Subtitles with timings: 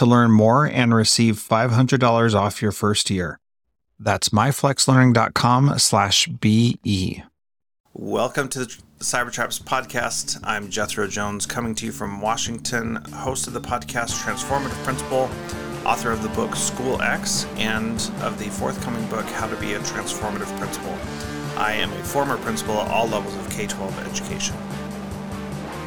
[0.00, 3.38] to learn more and receive $500 off your first year.
[3.98, 7.22] That's myflexlearning.com slash BE.
[7.92, 10.40] Welcome to the Cybertraps podcast.
[10.42, 15.28] I'm Jethro Jones coming to you from Washington, host of the podcast Transformative Principal,
[15.84, 19.80] author of the book School X, and of the forthcoming book How to Be a
[19.80, 20.96] Transformative Principal.
[21.58, 24.56] I am a former principal at all levels of K 12 education.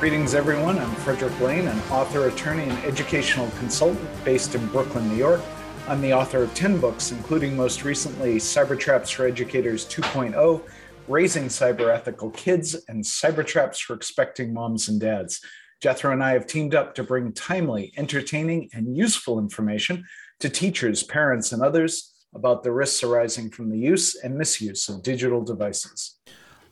[0.04, 0.80] Greetings, everyone.
[0.80, 5.40] I'm Frederick Lane, an author, attorney, and educational consultant based in Brooklyn, New York.
[5.88, 10.62] I'm the author of 10 books, including most recently Cyber Traps for Educators 2.0,
[11.08, 15.40] Raising Cyber Ethical Kids, and Cyber Traps for Expecting Moms and Dads.
[15.82, 20.04] Jethro and I have teamed up to bring timely, entertaining, and useful information
[20.42, 25.02] to teachers, parents, and others about the risks arising from the use and misuse of
[25.02, 26.20] digital devices.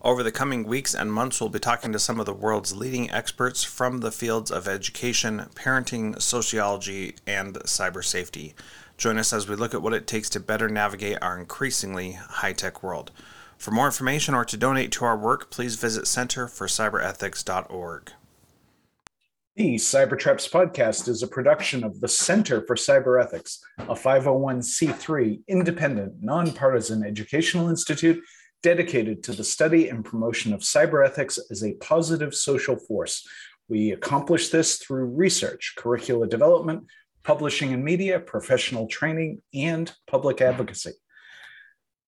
[0.04, 3.12] Over the coming weeks and months, we'll be talking to some of the world's leading
[3.12, 8.56] experts from the fields of education, parenting, sociology, and cyber safety.
[8.98, 12.54] Join us as we look at what it takes to better navigate our increasingly high
[12.54, 13.12] tech world.
[13.60, 18.12] For more information or to donate to our work, please visit centerforcyberethics.org.
[19.56, 26.16] The Cybertraps podcast is a production of the Center for Cyber Ethics, a 501c3 independent,
[26.22, 28.24] nonpartisan educational institute
[28.64, 33.28] dedicated to the study and promotion of cyber ethics as a positive social force.
[33.70, 36.86] We accomplish this through research, curricula development,
[37.24, 40.94] publishing and media, professional training, and public advocacy.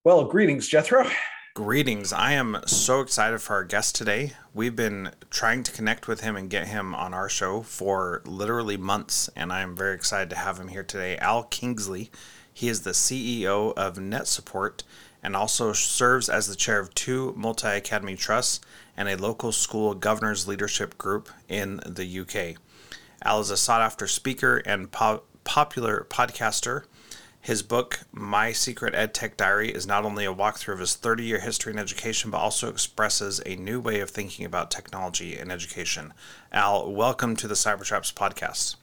[0.03, 1.09] Well, greetings, Jethro.
[1.56, 2.12] Greetings.
[2.12, 4.34] I am so excited for our guest today.
[4.53, 8.75] We've been trying to connect with him and get him on our show for literally
[8.75, 11.18] months, and I am very excited to have him here today.
[11.18, 12.09] Al Kingsley.
[12.56, 14.84] He is the CEO of NetSupport
[15.23, 18.59] and also serves as the chair of two multi academy trusts
[18.97, 22.57] and a local school governors leadership group in the UK.
[23.23, 26.83] Al is a sought after speaker and po- popular podcaster.
[27.39, 31.39] His book, My Secret EdTech Diary, is not only a walkthrough of his 30 year
[31.39, 36.13] history in education, but also expresses a new way of thinking about technology in education.
[36.51, 38.75] Al, welcome to the Cybertraps podcast.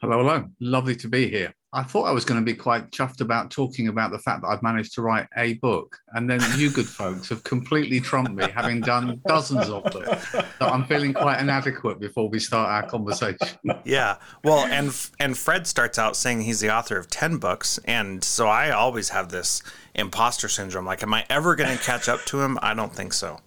[0.00, 0.48] Hello, hello.
[0.60, 1.54] Lovely to be here.
[1.72, 4.48] I thought I was going to be quite chuffed about talking about the fact that
[4.48, 8.48] I've managed to write a book, and then you good folks have completely trumped me,
[8.48, 10.18] having done dozens of them.
[10.58, 13.48] So I'm feeling quite inadequate before we start our conversation.
[13.84, 18.22] Yeah, well, and and Fred starts out saying he's the author of ten books, and
[18.24, 19.62] so I always have this
[19.94, 20.84] imposter syndrome.
[20.84, 22.58] Like, am I ever going to catch up to him?
[22.60, 23.40] I don't think so.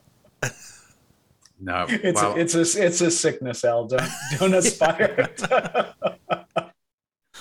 [1.59, 3.85] No, it's well, a, it's a it's a sickness, Al.
[3.85, 5.29] Don't don't aspire.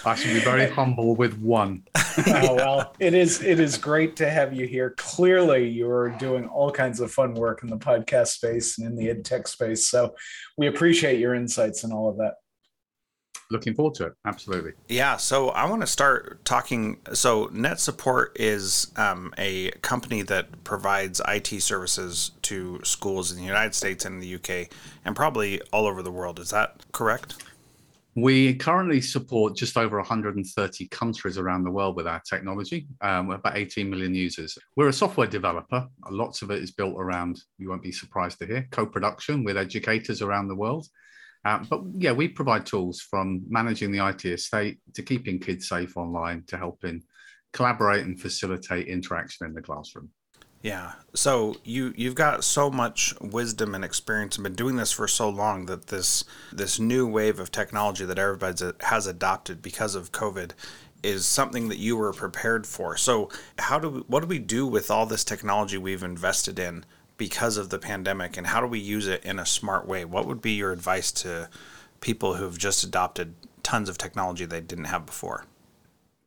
[0.05, 1.84] I should be very humble with one.
[2.27, 4.94] oh, well, it is it is great to have you here.
[4.97, 9.10] Clearly, you're doing all kinds of fun work in the podcast space and in the
[9.10, 9.89] ed tech space.
[9.89, 10.15] So
[10.57, 12.34] we appreciate your insights and all of that.
[13.53, 14.13] Looking forward to it.
[14.25, 14.72] Absolutely.
[14.89, 15.16] Yeah.
[15.16, 16.98] So I want to start talking.
[17.13, 23.75] So NetSupport is um, a company that provides IT services to schools in the United
[23.75, 24.69] States and the UK
[25.04, 26.39] and probably all over the world.
[26.39, 27.42] Is that correct?
[28.16, 32.89] We currently support just over 130 countries around the world with our technology.
[33.01, 34.59] Um, we're about 18 million users.
[34.74, 35.86] We're a software developer.
[36.10, 39.57] Lots of it is built around, you won't be surprised to hear, co production with
[39.57, 40.89] educators around the world.
[41.45, 45.97] Um, but yeah, we provide tools from managing the IT estate to keeping kids safe
[45.97, 47.03] online to helping
[47.53, 50.10] collaborate and facilitate interaction in the classroom.
[50.62, 50.92] Yeah.
[51.15, 55.28] So you you've got so much wisdom and experience and been doing this for so
[55.28, 60.51] long that this this new wave of technology that everybody has adopted because of COVID
[61.03, 62.95] is something that you were prepared for.
[62.97, 66.84] So how do we, what do we do with all this technology we've invested in
[67.16, 70.04] because of the pandemic and how do we use it in a smart way?
[70.04, 71.48] What would be your advice to
[72.03, 75.47] people who've just adopted tons of technology they didn't have before?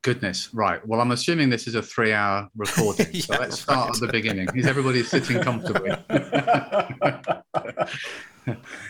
[0.03, 0.85] Goodness, right.
[0.85, 3.07] Well, I'm assuming this is a three hour recording.
[3.13, 3.95] yeah, so let's start right.
[3.95, 4.49] at the beginning.
[4.53, 5.91] Is everybody sitting comfortably?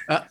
[0.09, 0.21] uh,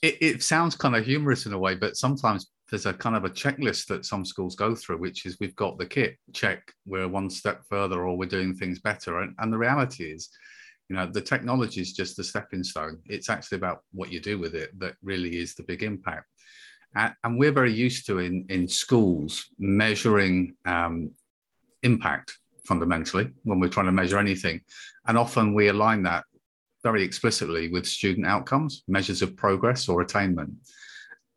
[0.00, 3.24] it, it, sounds kind of humorous in a way, but sometimes there's a kind of
[3.24, 7.08] a checklist that some schools go through, which is we've got the kit, check, we're
[7.08, 9.22] one step further or we're doing things better.
[9.22, 10.30] And, and the reality is,
[10.88, 13.00] you know, the technology is just a stepping stone.
[13.06, 16.26] It's actually about what you do with it that really is the big impact.
[16.94, 21.12] And we're very used to in, in schools measuring um,
[21.82, 24.60] impact fundamentally when we're trying to measure anything.
[25.06, 26.24] And often we align that
[26.82, 30.52] very explicitly with student outcomes, measures of progress or attainment.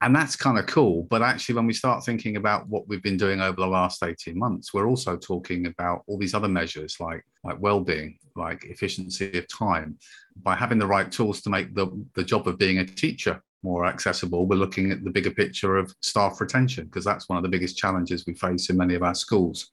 [0.02, 1.04] And that's kind of cool.
[1.04, 4.38] But actually, when we start thinking about what we've been doing over the last 18
[4.38, 9.48] months, we're also talking about all these other measures like, like well-being, like efficiency of
[9.48, 10.00] time.
[10.42, 13.86] By having the right tools to make the, the job of being a teacher more
[13.86, 17.50] accessible, we're looking at the bigger picture of staff retention, because that's one of the
[17.50, 19.70] biggest challenges we face in many of our schools.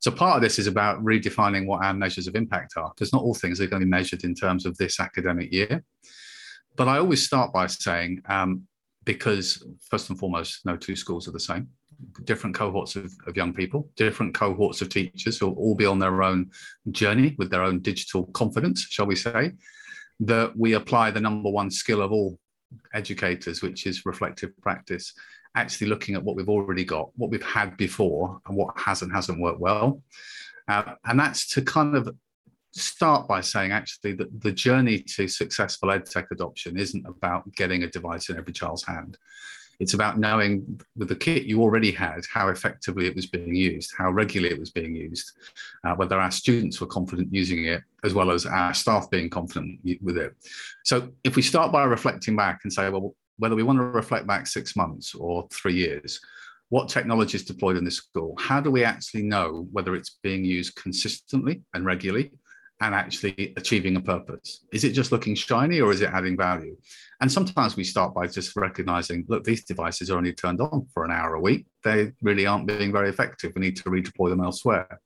[0.00, 3.22] So part of this is about redefining what our measures of impact are, because not
[3.22, 5.82] all things are going to be measured in terms of this academic year.
[6.76, 8.66] But I always start by saying, um,
[9.04, 11.68] because first and foremost, no two schools are the same.
[12.24, 15.98] Different cohorts of, of young people, different cohorts of teachers who will all be on
[15.98, 16.50] their own
[16.90, 19.52] journey with their own digital confidence, shall we say,
[20.20, 22.38] that we apply the number one skill of all
[22.92, 25.12] educators, which is reflective practice,
[25.56, 29.12] actually looking at what we've already got, what we've had before, and what has and
[29.12, 30.02] hasn't worked well.
[30.68, 32.08] Uh, and that's to kind of
[32.72, 37.88] start by saying actually that the journey to successful edtech adoption isn't about getting a
[37.88, 39.16] device in every child's hand.
[39.80, 43.92] It's about knowing with the kit you already had how effectively it was being used,
[43.96, 45.32] how regularly it was being used,
[45.84, 49.80] uh, whether our students were confident using it, as well as our staff being confident
[50.02, 50.34] with it.
[50.84, 54.26] So if we start by reflecting back and say, well, whether we want to reflect
[54.26, 56.20] back six months or three years,
[56.68, 58.34] what technology is deployed in this school?
[58.38, 62.32] How do we actually know whether it's being used consistently and regularly?
[62.84, 64.64] And actually achieving a purpose?
[64.70, 66.76] Is it just looking shiny or is it adding value?
[67.22, 71.04] And sometimes we start by just recognizing, look, these devices are only turned on for
[71.04, 71.64] an hour a week.
[71.82, 73.52] They really aren't being very effective.
[73.54, 75.00] We need to redeploy them elsewhere.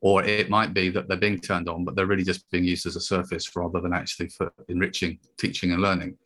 [0.00, 2.86] Or it might be that they're being turned on, but they're really just being used
[2.86, 6.16] as a surface rather than actually for enriching teaching and learning.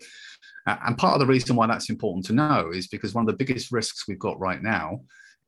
[0.67, 3.43] And part of the reason why that's important to know is because one of the
[3.43, 5.00] biggest risks we've got right now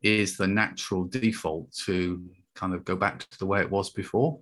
[0.03, 4.39] is the natural default to kind of go back to the way it was before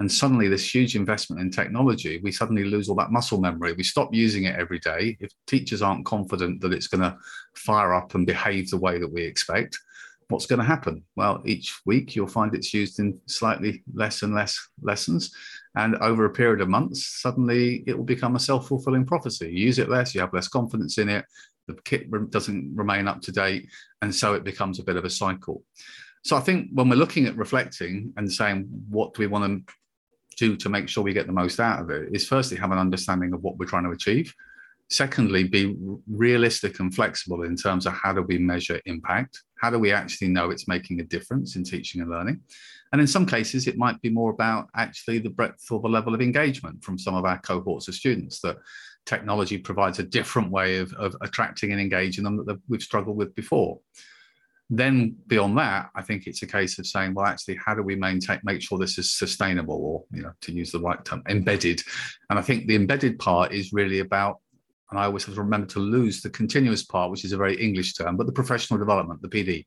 [0.00, 3.72] and suddenly this huge investment in technology we suddenly lose all that muscle memory.
[3.72, 5.16] We stop using it every day.
[5.20, 7.16] If teachers aren't confident that it's going to
[7.54, 9.78] fire up and behave the way that we expect
[10.28, 11.04] what's going to happen?
[11.16, 15.32] Well each week you'll find it's used in slightly less and less lessons
[15.76, 19.46] and over a period of months suddenly it will become a self-fulfilling prophecy.
[19.46, 21.24] You use it less you have less confidence in it
[21.66, 23.68] the kit doesn't remain up to date
[24.02, 25.62] and so it becomes a bit of a cycle.
[26.22, 29.74] So I think when we're looking at reflecting and saying what do we want to
[30.36, 32.78] do to make sure we get the most out of it is firstly have an
[32.78, 34.34] understanding of what we're trying to achieve.
[34.90, 35.74] Secondly, be
[36.10, 39.42] realistic and flexible in terms of how do we measure impact?
[39.58, 42.40] How do we actually know it's making a difference in teaching and learning?
[42.92, 46.14] And in some cases, it might be more about actually the breadth or the level
[46.14, 48.58] of engagement from some of our cohorts of students that
[49.06, 53.34] technology provides a different way of, of attracting and engaging them that we've struggled with
[53.34, 53.80] before.
[54.70, 57.96] Then beyond that, I think it's a case of saying, well, actually, how do we
[57.96, 61.82] maintain, make sure this is sustainable, or you know, to use the right term, embedded?
[62.30, 64.38] And I think the embedded part is really about,
[64.90, 67.56] and I always have to remember to lose the continuous part, which is a very
[67.56, 69.66] English term, but the professional development, the PD,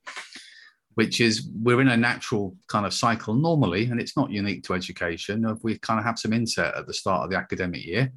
[0.96, 4.74] which is we're in a natural kind of cycle normally, and it's not unique to
[4.74, 5.46] education.
[5.46, 8.12] Of we kind of have some inset at the start of the academic year,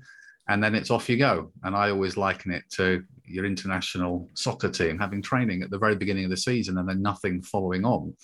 [0.50, 1.52] and then it's off you go.
[1.62, 5.94] And I always liken it to your international soccer team having training at the very
[5.94, 8.16] beginning of the season and then nothing following on.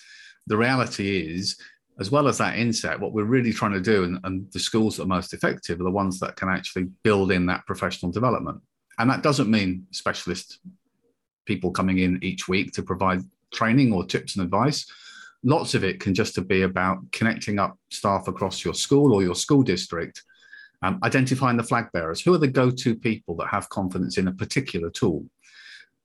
[0.49, 1.57] The reality is,
[2.01, 4.97] as well as that inset, what we're really trying to do, and, and the schools
[4.97, 8.61] that are most effective are the ones that can actually build in that professional development.
[8.99, 10.59] And that doesn't mean specialist
[11.45, 13.21] people coming in each week to provide
[13.55, 14.85] training or tips and advice.
[15.45, 19.37] Lots of it can just be about connecting up staff across your school or your
[19.37, 20.25] school district
[20.83, 22.21] um, identifying the flag bearers.
[22.21, 25.25] Who are the go to people that have confidence in a particular tool?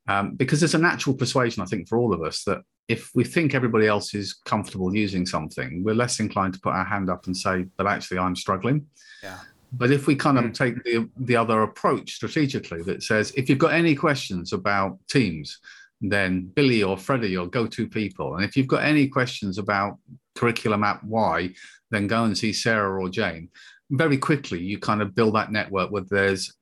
[0.08, 3.24] Um, because there's a natural persuasion, I think, for all of us that if we
[3.24, 7.28] think everybody else is comfortable using something, we're less inclined to put our hand up
[7.28, 8.88] and say, but actually, I'm struggling.
[9.24, 9.38] Yeah.
[9.74, 10.54] But if we kind of mm.
[10.54, 15.60] take the, the other approach strategically that says, if you've got any questions about teams,
[16.02, 18.36] then Billy or Freddie or go to people.
[18.36, 19.98] And if you've got any questions about
[20.36, 21.52] curriculum app Y,
[21.92, 23.50] then go and see Sarah or Jane.
[23.92, 26.54] Very quickly, you kind of build that network where there's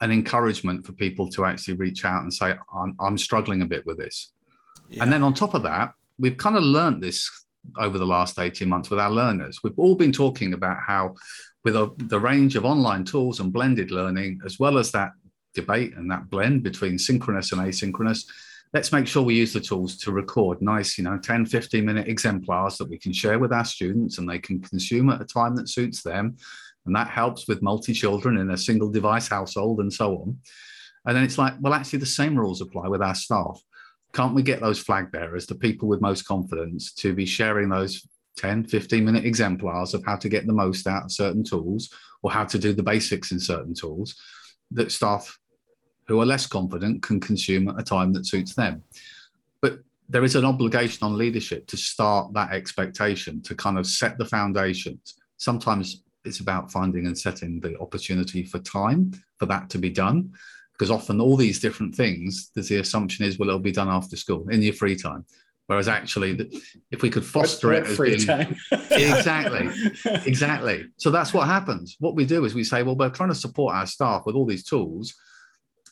[0.00, 3.84] an encouragement for people to actually reach out and say, I'm, I'm struggling a bit
[3.86, 4.32] with this.
[4.88, 5.02] Yeah.
[5.02, 7.30] And then on top of that, we've kind of learned this
[7.78, 9.60] over the last 18 months with our learners.
[9.64, 11.14] We've all been talking about how,
[11.64, 15.12] with a, the range of online tools and blended learning, as well as that
[15.54, 18.24] debate and that blend between synchronous and asynchronous,
[18.74, 22.08] let's make sure we use the tools to record nice, you know, 10, 15 minute
[22.08, 25.54] exemplars that we can share with our students and they can consume at a time
[25.56, 26.36] that suits them.
[26.86, 30.38] And that helps with multi children in a single device household and so on.
[31.06, 33.60] And then it's like, well, actually, the same rules apply with our staff.
[34.12, 38.06] Can't we get those flag bearers, the people with most confidence, to be sharing those
[38.36, 41.90] 10, 15 minute exemplars of how to get the most out of certain tools
[42.22, 44.16] or how to do the basics in certain tools
[44.70, 45.38] that staff
[46.06, 48.82] who are less confident can consume at a time that suits them.
[49.60, 54.18] But there is an obligation on leadership to start that expectation, to kind of set
[54.18, 55.14] the foundations.
[55.38, 60.32] Sometimes it's about finding and setting the opportunity for time for that to be done.
[60.72, 64.16] Because often all these different things, there's the assumption is, well, it'll be done after
[64.16, 65.24] school in your free time.
[65.66, 66.50] Whereas actually,
[66.90, 68.56] if we could foster what, what it, free being, time.
[68.90, 69.70] exactly,
[70.26, 70.86] exactly.
[70.98, 71.96] So that's what happens.
[72.00, 74.44] What we do is we say, well, we're trying to support our staff with all
[74.44, 75.14] these tools,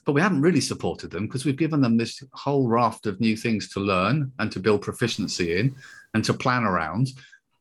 [0.05, 3.37] but we haven't really supported them because we've given them this whole raft of new
[3.37, 5.75] things to learn and to build proficiency in
[6.13, 7.09] and to plan around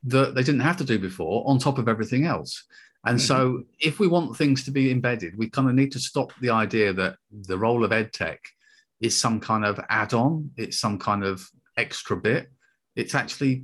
[0.04, 2.64] that they didn't have to do before on top of everything else.
[3.06, 3.26] And mm-hmm.
[3.26, 6.52] so, if we want things to be embedded, we kind of need to stop the
[6.52, 8.40] idea that the role of ed tech
[9.00, 12.52] is some kind of add on, it's some kind of extra bit.
[12.96, 13.64] It's actually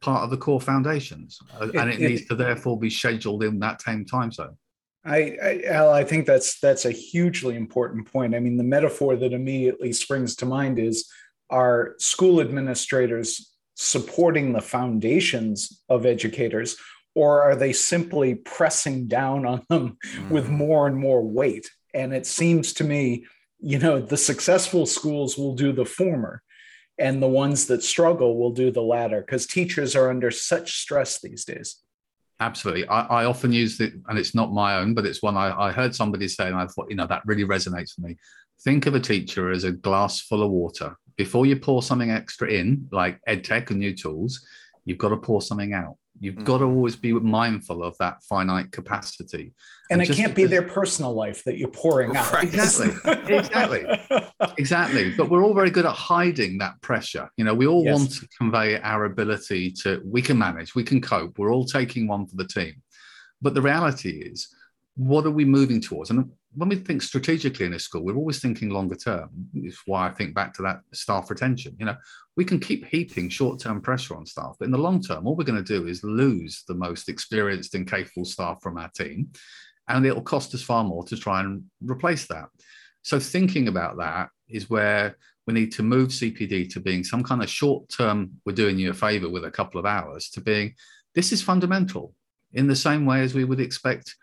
[0.00, 3.82] part of the core foundations, and it, it needs to therefore be scheduled in that
[3.82, 4.56] same time zone.
[5.04, 8.34] I, I, Al, I think that's that's a hugely important point.
[8.34, 11.10] I mean, the metaphor that immediately springs to mind is
[11.50, 16.76] our school administrators supporting the foundations of educators,
[17.14, 20.30] or are they simply pressing down on them mm.
[20.30, 21.70] with more and more weight?
[21.94, 23.26] And it seems to me,
[23.58, 26.42] you know, the successful schools will do the former,
[26.98, 31.20] and the ones that struggle will do the latter because teachers are under such stress
[31.20, 31.82] these days.
[32.40, 32.88] Absolutely.
[32.88, 35.70] I, I, often use it, and it's not my own, but it's one I, I
[35.70, 38.16] heard somebody say, and I thought, you know, that really resonates with me.
[38.64, 40.96] Think of a teacher as a glass full of water.
[41.16, 44.44] Before you pour something extra in, like EdTech and new tools,
[44.84, 45.96] you've got to pour something out.
[46.20, 46.44] You've mm.
[46.44, 49.54] got to always be mindful of that finite capacity.
[49.90, 52.32] And, and it can't be their personal life that you're pouring out.
[52.32, 52.44] Right.
[52.44, 53.36] Exactly.
[53.36, 53.84] exactly.
[54.58, 55.14] exactly.
[55.16, 57.28] But we're all very good at hiding that pressure.
[57.36, 57.98] You know, we all yes.
[57.98, 61.38] want to convey our ability to, we can manage, we can cope.
[61.38, 62.74] We're all taking one for the team.
[63.40, 64.48] But the reality is,
[64.94, 66.10] what are we moving towards?
[66.10, 69.30] And when we think strategically in a school, we're always thinking longer term.
[69.54, 71.76] It's why I think back to that staff retention.
[71.78, 71.96] You know,
[72.36, 75.44] we can keep heaping short-term pressure on staff, but in the long term, all we're
[75.44, 79.30] going to do is lose the most experienced and capable staff from our team,
[79.88, 82.48] and it'll cost us far more to try and replace that.
[83.02, 85.16] So thinking about that is where
[85.46, 88.94] we need to move CPD to being some kind of short-term, we're doing you a
[88.94, 90.74] favor with a couple of hours, to being
[91.14, 92.14] this is fundamental
[92.52, 94.14] in the same way as we would expect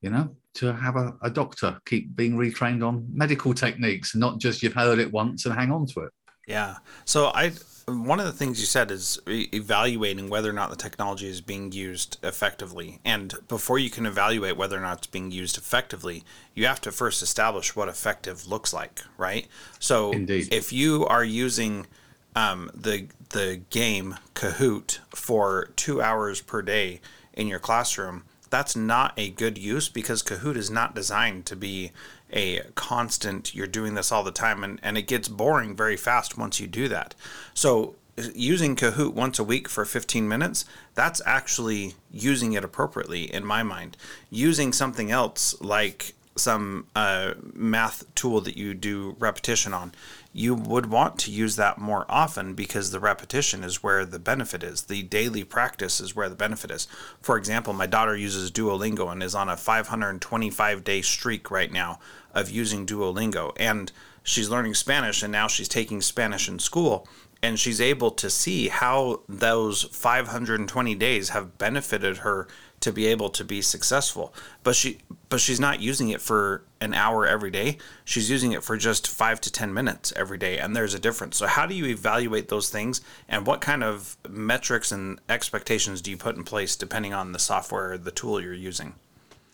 [0.00, 4.62] you know, to have a, a doctor keep being retrained on medical techniques, not just
[4.62, 6.12] you've heard it once and hang on to it.
[6.46, 6.76] Yeah.
[7.04, 7.52] So I
[7.88, 11.70] one of the things you said is evaluating whether or not the technology is being
[11.70, 12.98] used effectively.
[13.04, 16.90] And before you can evaluate whether or not it's being used effectively, you have to
[16.90, 19.46] first establish what effective looks like, right?
[19.78, 20.52] So Indeed.
[20.52, 21.86] if you are using
[22.34, 27.00] um, the the game Kahoot for two hours per day
[27.34, 28.24] in your classroom,
[28.56, 31.92] that's not a good use because Kahoot is not designed to be
[32.32, 36.38] a constant, you're doing this all the time, and, and it gets boring very fast
[36.38, 37.14] once you do that.
[37.52, 37.96] So,
[38.34, 43.62] using Kahoot once a week for 15 minutes, that's actually using it appropriately in my
[43.62, 43.98] mind.
[44.30, 49.92] Using something else like some uh, math tool that you do repetition on,
[50.36, 54.62] you would want to use that more often because the repetition is where the benefit
[54.62, 54.82] is.
[54.82, 56.86] The daily practice is where the benefit is.
[57.22, 62.00] For example, my daughter uses Duolingo and is on a 525 day streak right now
[62.34, 63.52] of using Duolingo.
[63.56, 63.90] And
[64.22, 67.08] she's learning Spanish and now she's taking Spanish in school.
[67.42, 72.46] And she's able to see how those 520 days have benefited her
[72.80, 74.34] to be able to be successful.
[74.62, 77.78] But she but she's not using it for an hour every day.
[78.04, 81.36] She's using it for just 5 to 10 minutes every day and there's a difference.
[81.36, 86.10] So how do you evaluate those things and what kind of metrics and expectations do
[86.10, 88.94] you put in place depending on the software or the tool you're using?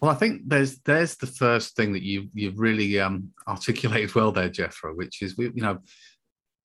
[0.01, 4.33] Well, I think there's there's the first thing that you you've really um, articulated well
[4.33, 5.79] there, Jethro, which is we, you know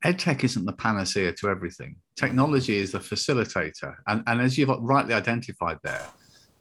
[0.06, 1.96] EdTech isn't the panacea to everything.
[2.16, 3.96] Technology is the facilitator.
[4.08, 6.06] And, and as you've rightly identified there,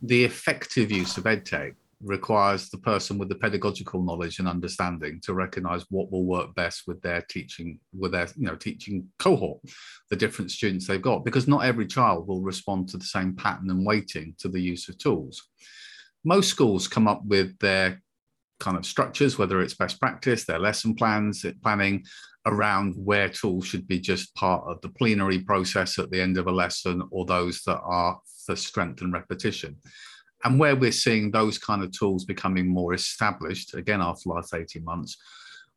[0.02, 5.32] the effective use of EdTech requires the person with the pedagogical knowledge and understanding to
[5.32, 9.58] recognize what will work best with their teaching with their you know teaching cohort
[10.10, 13.70] the different students they've got because not every child will respond to the same pattern
[13.70, 15.42] and weighting to the use of tools.
[16.24, 18.02] Most schools come up with their
[18.58, 22.04] kind of structures whether it's best practice their lesson plans planning
[22.46, 26.46] around where tools should be just part of the plenary process at the end of
[26.46, 29.76] a lesson or those that are for strength and repetition.
[30.44, 34.54] And where we're seeing those kind of tools becoming more established, again, after the last
[34.54, 35.16] 18 months,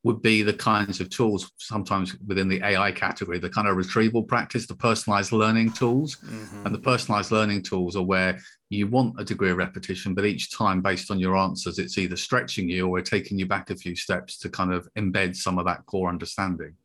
[0.04, 4.24] would be the kinds of tools, sometimes within the AI category, the kind of retrieval
[4.24, 6.18] practice, the personalized learning tools.
[6.18, 6.66] Mm-hmm.
[6.66, 10.56] And the personalized learning tools are where you want a degree of repetition, but each
[10.56, 13.96] time, based on your answers, it's either stretching you or taking you back a few
[13.96, 16.76] steps to kind of embed some of that core understanding.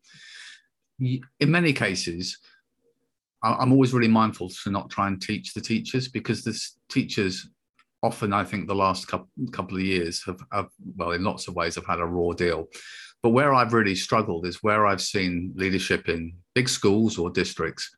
[0.99, 2.39] In many cases,
[3.43, 7.49] I'm always really mindful to not try and teach the teachers because the teachers
[8.03, 11.75] often, I think, the last couple, of years have, have, well, in lots of ways,
[11.75, 12.69] have had a raw deal.
[13.23, 17.95] But where I've really struggled is where I've seen leadership in big schools or districts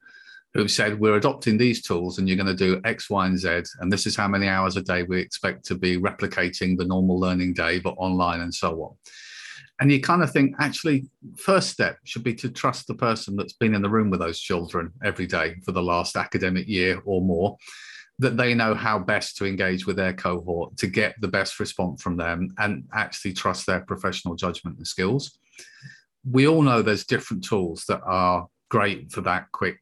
[0.56, 3.62] who've said we're adopting these tools and you're going to do X, Y, and Z,
[3.80, 7.18] and this is how many hours a day we expect to be replicating the normal
[7.18, 8.94] learning day, but online and so on.
[9.78, 13.52] And you kind of think, actually, first step should be to trust the person that's
[13.52, 17.20] been in the room with those children every day for the last academic year or
[17.20, 17.58] more,
[18.18, 22.02] that they know how best to engage with their cohort to get the best response
[22.02, 25.38] from them and actually trust their professional judgment and skills.
[26.24, 29.80] We all know there's different tools that are great for that quick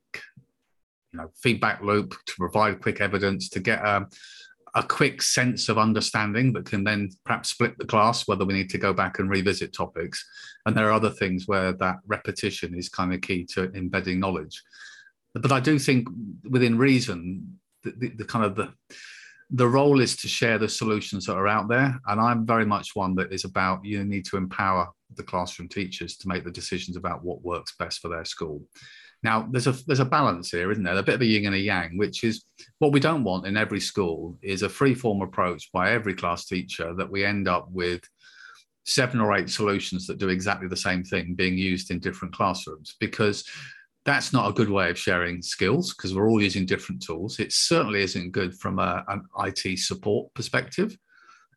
[1.16, 4.06] know, feedback loop to provide quick evidence to get a,
[4.74, 8.70] a quick sense of understanding that can then perhaps split the class whether we need
[8.70, 10.24] to go back and revisit topics.
[10.66, 14.62] And there are other things where that repetition is kind of key to embedding knowledge.
[15.34, 16.08] But i do think
[16.48, 18.72] within reason the, the, the kind of the
[19.50, 22.00] the role is to share the solutions that are out there.
[22.06, 26.16] And i'm very much one that is about you need to empower the classroom teachers
[26.18, 28.62] to make the decisions about what works best for their school
[29.24, 30.96] now, there's a there's a balance here, isn't there?
[30.98, 32.44] A bit of a yin and a yang, which is
[32.78, 36.44] what we don't want in every school is a free form approach by every class
[36.44, 38.02] teacher that we end up with
[38.84, 42.96] seven or eight solutions that do exactly the same thing being used in different classrooms
[43.00, 43.48] because
[44.04, 47.40] that's not a good way of sharing skills because we're all using different tools.
[47.40, 50.98] It certainly isn't good from a, an IT support perspective,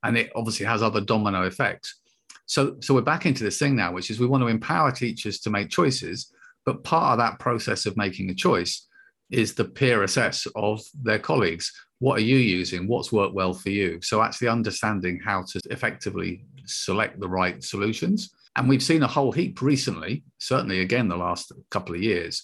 [0.03, 1.99] and it obviously has other domino effects.
[2.45, 5.41] So, so we're back into this thing now, which is we want to empower teachers
[5.41, 6.31] to make choices
[6.67, 8.87] but part of that process of making a choice
[9.31, 11.71] is the peer assess of their colleagues.
[11.99, 12.89] What are you using?
[12.89, 14.01] What's worked well for you?
[14.01, 18.31] So, actually understanding how to effectively select the right solutions.
[18.57, 22.43] And we've seen a whole heap recently, certainly again the last couple of years,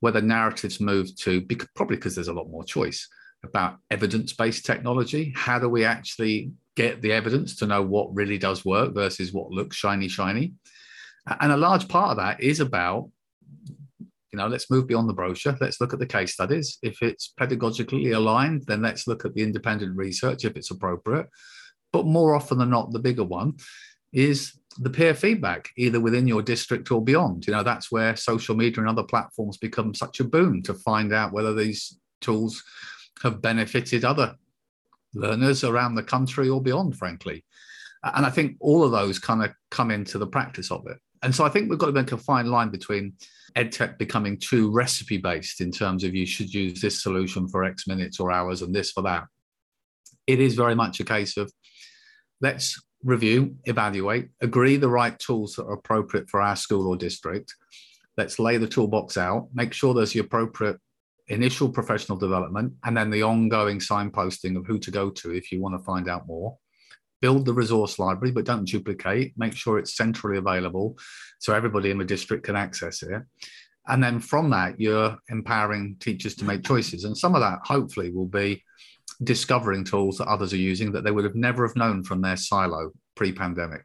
[0.00, 1.40] where the narratives move to
[1.74, 3.08] probably because there's a lot more choice
[3.42, 5.32] about evidence based technology.
[5.34, 9.50] How do we actually get the evidence to know what really does work versus what
[9.50, 10.52] looks shiny, shiny?
[11.40, 13.08] And a large part of that is about
[14.32, 15.56] you know let's move beyond the brochure.
[15.60, 16.78] Let's look at the case studies.
[16.82, 21.28] If it's pedagogically aligned then let's look at the independent research if it's appropriate.
[21.92, 23.54] But more often than not the bigger one
[24.12, 27.46] is the peer feedback either within your district or beyond.
[27.46, 31.12] You know that's where social media and other platforms become such a boon to find
[31.12, 32.62] out whether these tools
[33.22, 34.36] have benefited other
[35.14, 37.44] learners around the country or beyond frankly.
[38.02, 41.34] And i think all of those kind of come into the practice of it and
[41.34, 43.14] so I think we've got to make a fine line between
[43.56, 47.86] edtech becoming too recipe based in terms of you should use this solution for X
[47.86, 49.24] minutes or hours and this for that.
[50.26, 51.52] It is very much a case of
[52.40, 57.54] let's review, evaluate, agree the right tools that are appropriate for our school or district.
[58.16, 60.78] Let's lay the toolbox out, make sure there's the appropriate
[61.28, 65.60] initial professional development and then the ongoing signposting of who to go to if you
[65.60, 66.56] want to find out more
[67.22, 69.32] build the resource library, but don't duplicate.
[69.38, 70.98] Make sure it's centrally available
[71.38, 73.22] so everybody in the district can access it.
[73.88, 77.04] And then from that, you're empowering teachers to make choices.
[77.04, 78.62] And some of that, hopefully, will be
[79.22, 82.36] discovering tools that others are using that they would have never have known from their
[82.36, 83.82] silo pre-pandemic.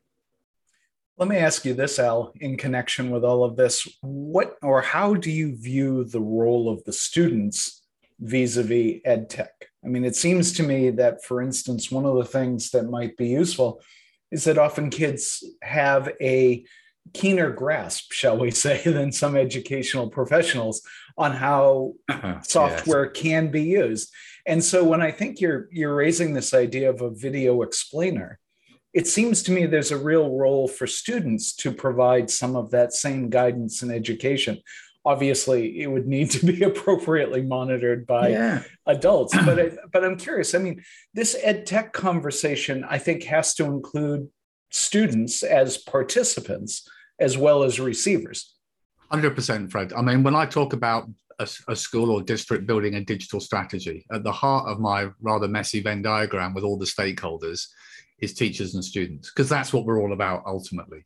[1.18, 3.88] Let me ask you this, Al, in connection with all of this.
[4.02, 7.82] What or how do you view the role of the students
[8.20, 9.57] vis-a-vis ed tech?
[9.88, 13.16] I mean, it seems to me that, for instance, one of the things that might
[13.16, 13.82] be useful
[14.32, 16.66] is that often kids have a
[17.14, 20.82] keener grasp, shall we say, than some educational professionals
[21.18, 22.42] on how uh-huh.
[22.42, 23.24] software yes.
[23.24, 24.14] can be used.
[24.46, 28.40] And so when I think you're you're raising this idea of a video explainer,
[28.94, 32.92] it seems to me there's a real role for students to provide some of that
[32.92, 34.62] same guidance and education.
[35.06, 38.64] Obviously, it would need to be appropriately monitored by yeah.
[38.86, 39.36] adults.
[39.46, 40.54] But I, but I'm curious.
[40.54, 40.84] I mean,
[41.14, 44.30] this ed tech conversation I think has to include
[44.70, 46.88] students as participants
[47.20, 48.54] as well as receivers.
[49.12, 49.94] 100%, Fred.
[49.94, 51.08] I mean, when I talk about
[51.40, 55.48] a, a, school or district building a digital strategy, at the heart of my rather
[55.48, 57.68] messy Venn diagram with all the stakeholders
[58.20, 61.06] is teachers and students, because that's what we're all about ultimately.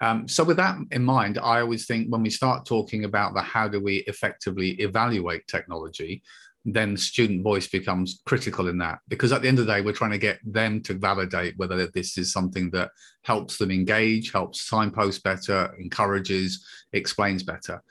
[0.00, 3.42] Um, so, with that in mind, I always think when we start talking about the
[3.42, 6.22] how do we effectively evaluate technology,
[6.64, 8.98] then student voice becomes critical in that.
[9.08, 11.86] Because at the end of the day we're trying to get them to validate whether
[11.86, 12.90] this is something that
[13.22, 17.82] helps them engage helps signpost better encourages explains better.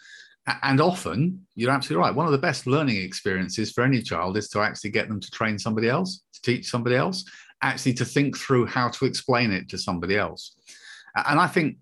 [0.63, 4.49] And often you're absolutely right one of the best learning experiences for any child is
[4.49, 7.23] to actually get them to train somebody else to teach somebody else
[7.61, 10.55] actually to think through how to explain it to somebody else.
[11.15, 11.77] And i think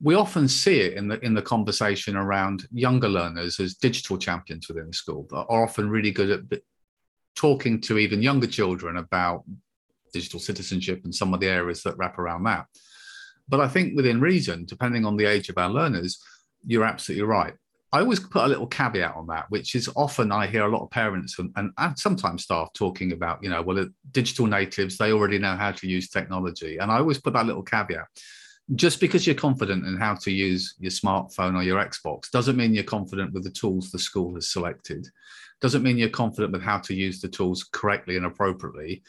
[0.00, 4.68] we often see it in the in the conversation around younger learners as digital champions
[4.68, 6.60] within the school that are often really good at
[7.34, 9.44] talking to even younger children about
[10.12, 12.66] digital citizenship and some of the areas that wrap around that.
[13.48, 16.22] But I think within reason, depending on the age of our learners,
[16.66, 17.54] you're absolutely right.
[17.92, 20.82] I always put a little caveat on that, which is often I hear a lot
[20.82, 24.98] of parents and, and, and sometimes staff talking about, you know, well, uh, digital natives,
[24.98, 26.76] they already know how to use technology.
[26.76, 28.06] And I always put that little caveat
[28.74, 32.74] just because you're confident in how to use your smartphone or your Xbox doesn't mean
[32.74, 35.06] you're confident with the tools the school has selected.
[35.60, 39.02] Doesn't mean you're confident with how to use the tools correctly and appropriately.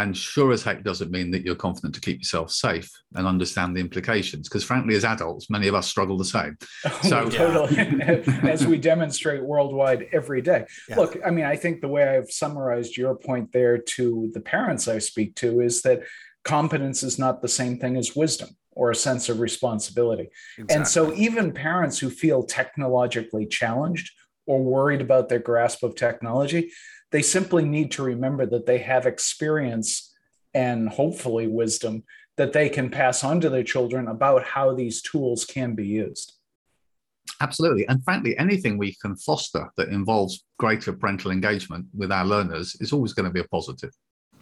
[0.00, 3.76] And sure as heck doesn't mean that you're confident to keep yourself safe and understand
[3.76, 4.48] the implications.
[4.48, 6.56] Because frankly, as adults, many of us struggle the same.
[6.86, 7.78] Oh, so totally,
[8.50, 10.64] as we demonstrate worldwide every day.
[10.88, 10.96] Yeah.
[10.96, 14.88] Look, I mean, I think the way I've summarized your point there to the parents
[14.88, 16.02] I speak to is that
[16.44, 20.30] competence is not the same thing as wisdom or a sense of responsibility.
[20.58, 20.76] Exactly.
[20.76, 24.10] And so, even parents who feel technologically challenged
[24.46, 26.70] or worried about their grasp of technology,
[27.10, 30.12] they simply need to remember that they have experience
[30.52, 32.04] and hopefully wisdom
[32.36, 36.32] that they can pass on to their children about how these tools can be used.
[37.40, 37.86] Absolutely.
[37.88, 42.92] And frankly, anything we can foster that involves greater parental engagement with our learners is
[42.92, 43.90] always going to be a positive.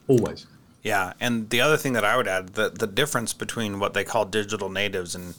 [0.09, 0.47] Always.
[0.83, 4.05] Yeah, and the other thing that I would add, the the difference between what they
[4.05, 5.35] call digital natives and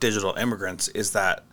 [0.00, 1.44] digital immigrants is that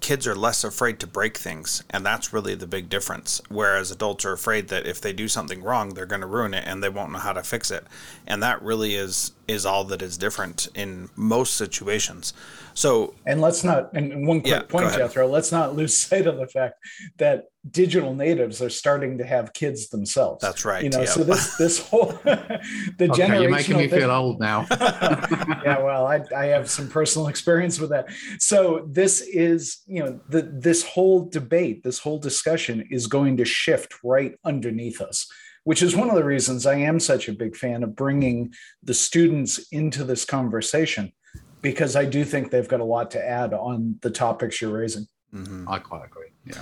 [0.00, 3.40] kids are less afraid to break things and that's really the big difference.
[3.48, 6.64] Whereas adults are afraid that if they do something wrong they're going to ruin it
[6.66, 7.86] and they won't know how to fix it.
[8.26, 12.34] And that really is is all that is different in most situations
[12.74, 16.36] so and let's not and one quick yeah, point jethro let's not lose sight of
[16.36, 16.74] the fact
[17.16, 20.42] that digital natives are starting to have kids themselves.
[20.42, 20.84] That's right.
[20.84, 21.08] You know, yep.
[21.08, 24.66] so this this whole the okay, You're making me thing, feel old now.
[24.70, 28.06] yeah, well, I, I have some personal experience with that.
[28.38, 33.44] So this is, you know, the this whole debate, this whole discussion is going to
[33.44, 35.26] shift right underneath us.
[35.64, 38.92] Which is one of the reasons I am such a big fan of bringing the
[38.92, 41.10] students into this conversation,
[41.64, 45.06] because I do think they've got a lot to add on the topics you're raising.
[45.34, 45.66] Mm-hmm.
[45.66, 46.28] I quite agree.
[46.44, 46.60] Yeah.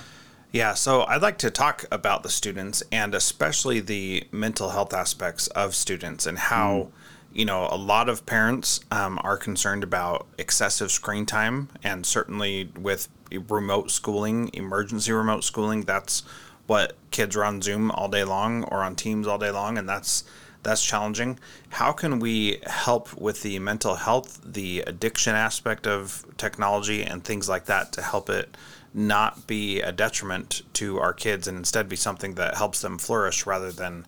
[0.53, 5.47] Yeah, so I'd like to talk about the students and especially the mental health aspects
[5.47, 6.91] of students and how, mm.
[7.33, 11.67] you know, a lot of parents um, are concerned about excessive screen time.
[11.83, 13.09] And certainly with
[13.49, 16.23] remote schooling, emergency remote schooling, that's
[16.65, 19.77] what kids are on Zoom all day long or on Teams all day long.
[19.77, 20.23] And that's
[20.63, 21.39] that's challenging.
[21.69, 27.47] How can we help with the mental health, the addiction aspect of technology, and things
[27.47, 28.55] like that to help it
[28.93, 33.45] not be a detriment to our kids and instead be something that helps them flourish
[33.45, 34.05] rather than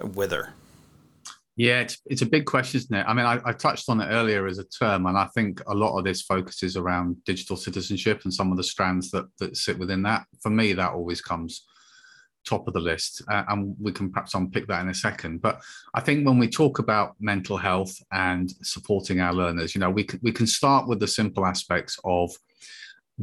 [0.00, 0.54] wither?
[1.56, 3.04] Yeah, it's, it's a big question, isn't it?
[3.06, 5.74] I mean, I, I, touched on it earlier as a term, and I think a
[5.74, 9.78] lot of this focuses around digital citizenship and some of the strands that, that sit
[9.78, 10.24] within that.
[10.40, 11.66] For me, that always comes
[12.44, 15.42] top of the list, uh, and we can perhaps unpick that in a second.
[15.42, 15.60] But
[15.94, 20.04] I think when we talk about mental health and supporting our learners, you know, we
[20.04, 22.30] can, we can start with the simple aspects of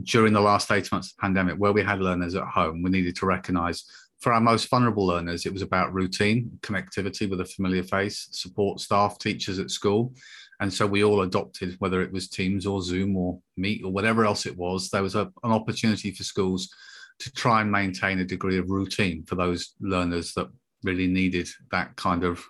[0.04, 2.90] during the last eight months of the pandemic, where we had learners at home, we
[2.90, 3.84] needed to recognize
[4.20, 8.80] for our most vulnerable learners, it was about routine, connectivity with a familiar face, support
[8.80, 10.14] staff, teachers at school.
[10.60, 14.26] And so we all adopted, whether it was Teams or Zoom or Meet or whatever
[14.26, 16.74] else it was, there was a, an opportunity for schools
[17.20, 20.48] to try and maintain a degree of routine for those learners that
[20.84, 22.44] really needed that kind of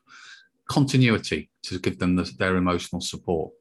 [0.68, 3.52] continuity to give them the, their emotional support.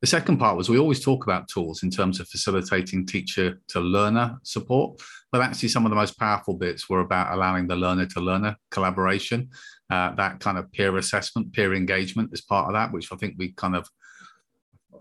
[0.00, 3.80] The second part was we always talk about tools in terms of facilitating teacher to
[3.80, 5.00] learner support,
[5.32, 8.56] but actually some of the most powerful bits were about allowing the learner to learner
[8.70, 9.50] collaboration,
[9.90, 13.34] uh, that kind of peer assessment, peer engagement is part of that, which I think
[13.38, 13.88] we kind of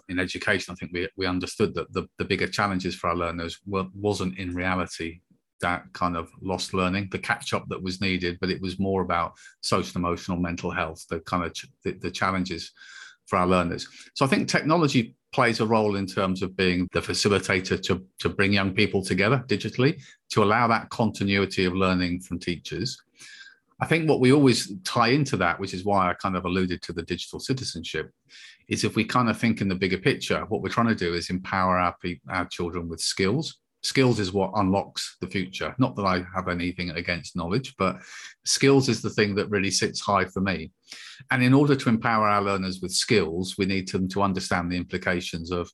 [0.10, 3.60] in education, I think we, we understood that the, the bigger challenges for our learners
[3.65, 5.20] were, wasn't in reality
[5.62, 9.02] that kind of lost learning, the catch up that was needed, but it was more
[9.02, 12.72] about social, emotional, mental health, the kind of ch- the, the challenges
[13.26, 13.88] for our learners.
[14.13, 18.30] So I think technology plays a role in terms of being the facilitator to, to
[18.30, 22.98] bring young people together digitally, to allow that continuity of learning from teachers.
[23.80, 26.82] I think what we always tie into that, which is why I kind of alluded
[26.84, 28.12] to the digital citizenship,
[28.70, 31.13] is if we kind of think in the bigger picture, what we're trying to do
[31.13, 31.96] is empower our,
[32.30, 35.76] our children with skills skills is what unlocks the future.
[35.78, 37.98] Not that I have anything against knowledge, but
[38.46, 40.72] skills is the thing that really sits high for me.
[41.32, 44.78] And in order to empower our learners with skills, we need them to understand the
[44.78, 45.70] implications of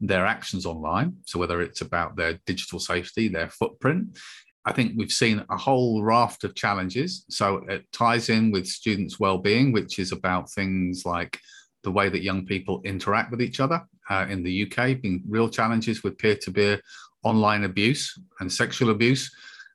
[0.00, 1.16] their actions online.
[1.26, 4.18] So, whether it's about their digital safety, their footprint,
[4.64, 7.24] I think we've seen a whole raft of challenges.
[7.28, 11.38] So, it ties in with students' well-being, which is about things like
[11.84, 13.82] the way that young people interact with each other.
[14.10, 16.80] Uh, in the UK, being real challenges with peer-to-peer
[17.24, 19.30] online abuse and sexual abuse.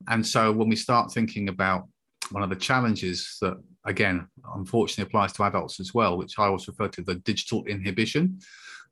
[0.08, 1.88] And so when we start thinking about
[2.32, 3.56] one of the challenges that,
[3.86, 8.40] again, unfortunately applies to adults as well, which I always refer to the digital inhibition.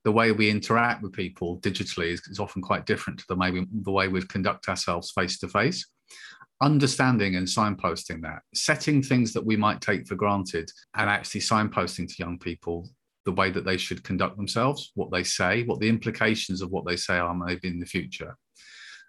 [0.04, 3.66] The way we interact with people digitally is, is often quite different to the, maybe
[3.72, 5.86] the way we conduct ourselves face to face.
[6.62, 12.08] Understanding and signposting that, setting things that we might take for granted, and actually signposting
[12.08, 12.88] to young people
[13.26, 16.86] the way that they should conduct themselves, what they say, what the implications of what
[16.86, 18.38] they say are maybe in the future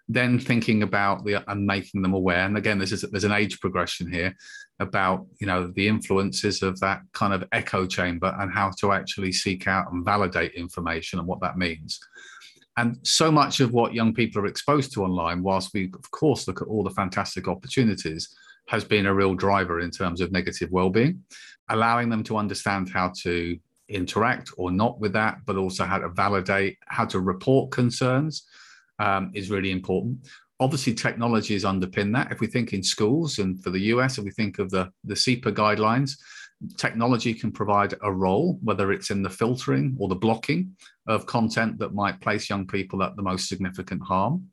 [0.09, 3.59] then thinking about the and making them aware and again this is there's an age
[3.59, 4.33] progression here
[4.79, 9.31] about you know the influences of that kind of echo chamber and how to actually
[9.31, 11.99] seek out and validate information and what that means.
[12.77, 16.47] And so much of what young people are exposed to online whilst we of course
[16.47, 18.35] look at all the fantastic opportunities
[18.67, 21.23] has been a real driver in terms of negative well-being
[21.69, 23.57] allowing them to understand how to
[23.89, 28.45] interact or not with that but also how to validate how to report concerns
[28.99, 30.27] um, is really important.
[30.59, 32.31] Obviously, technology is underpin that.
[32.31, 35.13] If we think in schools and for the US, if we think of the, the
[35.13, 36.13] CIPA guidelines,
[36.77, 40.75] technology can provide a role, whether it's in the filtering or the blocking
[41.07, 44.47] of content that might place young people at the most significant harm.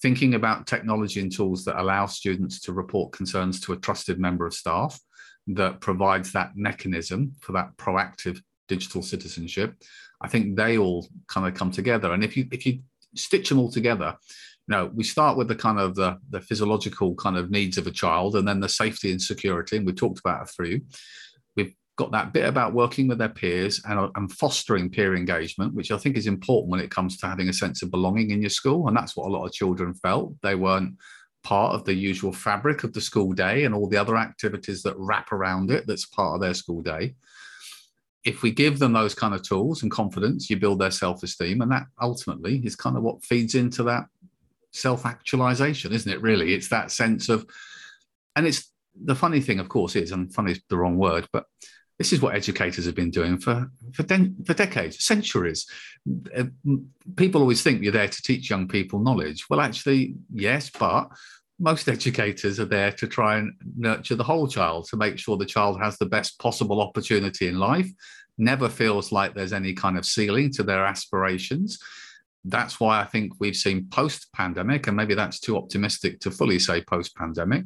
[0.00, 4.46] Thinking about technology and tools that allow students to report concerns to a trusted member
[4.46, 5.00] of staff
[5.48, 9.74] that provides that mechanism for that proactive digital citizenship.
[10.20, 12.12] I think they all kind of come together.
[12.12, 12.80] And if you if you
[13.14, 14.16] stitch them all together.
[14.66, 17.86] You know we start with the kind of the, the physiological kind of needs of
[17.86, 20.80] a child and then the safety and security and we talked about it through
[21.54, 25.90] we've got that bit about working with their peers and, and fostering peer engagement which
[25.90, 28.48] i think is important when it comes to having a sense of belonging in your
[28.48, 30.32] school and that's what a lot of children felt.
[30.42, 30.94] They weren't
[31.44, 34.96] part of the usual fabric of the school day and all the other activities that
[34.96, 37.14] wrap around it that's part of their school day
[38.24, 41.60] if we give them those kind of tools and confidence, you build their self esteem.
[41.60, 44.06] And that ultimately is kind of what feeds into that
[44.72, 46.22] self actualization, isn't it?
[46.22, 47.46] Really, it's that sense of,
[48.34, 48.70] and it's
[49.02, 51.44] the funny thing, of course, is, and funny is the wrong word, but
[51.98, 55.66] this is what educators have been doing for for, de- for decades, centuries.
[56.36, 56.44] Uh,
[57.16, 59.46] people always think you're there to teach young people knowledge.
[59.48, 61.08] Well, actually, yes, but
[61.58, 65.46] most educators are there to try and nurture the whole child to make sure the
[65.46, 67.88] child has the best possible opportunity in life,
[68.38, 71.78] never feels like there's any kind of ceiling to their aspirations.
[72.44, 76.58] That's why I think we've seen post pandemic, and maybe that's too optimistic to fully
[76.58, 77.64] say post pandemic.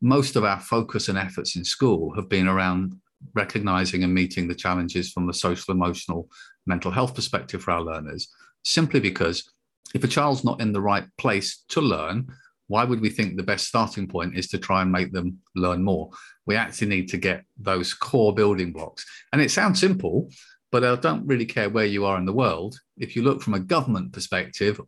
[0.00, 2.94] Most of our focus and efforts in school have been around
[3.34, 6.28] recognizing and meeting the challenges from the social, emotional,
[6.66, 8.28] mental health perspective for our learners,
[8.62, 9.50] simply because
[9.94, 12.28] if a child's not in the right place to learn,
[12.68, 15.82] why would we think the best starting point is to try and make them learn
[15.82, 16.10] more?
[16.46, 19.04] We actually need to get those core building blocks.
[19.32, 20.30] And it sounds simple,
[20.72, 22.78] but I don't really care where you are in the world.
[22.96, 24.80] If you look from a government perspective,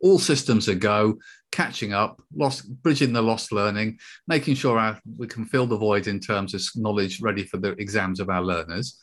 [0.00, 1.18] all systems are go,
[1.50, 6.08] catching up, lost, bridging the lost learning, making sure our, we can fill the void
[6.08, 8.98] in terms of knowledge ready for the exams of our learners.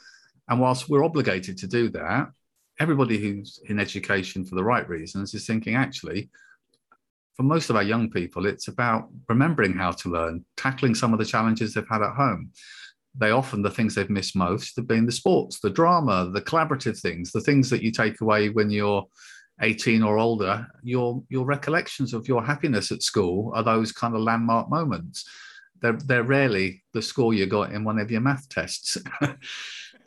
[0.47, 2.27] And whilst we're obligated to do that,
[2.79, 6.29] everybody who's in education for the right reasons is thinking, actually,
[7.35, 11.19] for most of our young people, it's about remembering how to learn, tackling some of
[11.19, 12.51] the challenges they've had at home.
[13.15, 16.99] They often, the things they've missed most have been the sports, the drama, the collaborative
[16.99, 19.05] things, the things that you take away when you're
[19.61, 20.67] 18 or older.
[20.83, 25.29] Your, your recollections of your happiness at school are those kind of landmark moments.
[25.81, 28.97] they're, they're rarely the score you got in one of your math tests.